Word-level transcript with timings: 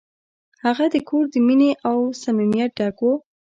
هغه 0.63 0.85
کور 1.09 1.23
د 1.33 1.35
مینې 1.45 1.71
او 1.89 1.97
صمیمیت 2.23 2.71
ډک 2.79 2.97
و. 3.01 3.05